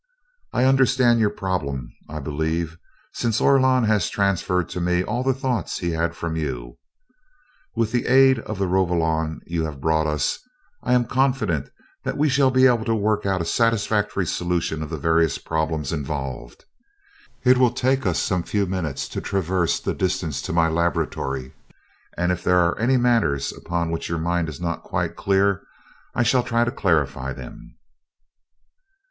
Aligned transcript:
"I 0.51 0.63
understand 0.63 1.19
your 1.19 1.29
problem, 1.29 1.93
I 2.09 2.17
believe, 2.17 2.79
since 3.13 3.39
Orlon 3.39 3.83
has 3.85 4.09
transferred 4.09 4.67
to 4.69 4.81
me 4.81 5.03
all 5.03 5.21
the 5.21 5.31
thoughts 5.31 5.77
he 5.77 5.91
had 5.91 6.15
from 6.15 6.35
you. 6.35 6.79
With 7.75 7.91
the 7.91 8.07
aid 8.07 8.39
of 8.39 8.57
the 8.57 8.65
Rovolon 8.65 9.41
you 9.45 9.63
have 9.65 9.79
brought 9.79 10.07
us, 10.07 10.39
I 10.81 10.93
am 10.93 11.05
confident 11.05 11.69
that 12.03 12.17
we 12.17 12.29
shall 12.29 12.49
be 12.49 12.65
able 12.65 12.83
to 12.85 12.95
work 12.95 13.27
out 13.27 13.43
a 13.43 13.45
satisfactory 13.45 14.25
solution 14.25 14.81
of 14.81 14.89
the 14.89 14.97
various 14.97 15.37
problems 15.37 15.93
involved. 15.93 16.65
It 17.43 17.59
will 17.59 17.69
take 17.71 18.03
us 18.07 18.17
some 18.17 18.41
few 18.41 18.65
minutes 18.65 19.07
to 19.09 19.21
traverse 19.21 19.79
the 19.79 19.93
distance 19.93 20.41
to 20.41 20.51
my 20.51 20.67
laboratory, 20.67 21.53
and 22.17 22.31
if 22.31 22.43
there 22.43 22.57
are 22.61 22.75
any 22.79 22.97
matters 22.97 23.53
upon 23.55 23.91
which 23.91 24.09
your 24.09 24.17
mind 24.17 24.49
is 24.49 24.59
not 24.59 24.81
quite 24.81 25.15
clear, 25.15 25.61
I 26.15 26.23
shall 26.23 26.41
try 26.41 26.63
to 26.63 26.71
clarify 26.71 27.33
them." 27.33 27.75